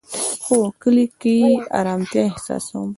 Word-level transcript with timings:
هو، 0.45 0.57
کلی 0.81 1.05
کی 1.21 1.37
ارامتیا 1.79 2.21
احساسوم 2.29 2.89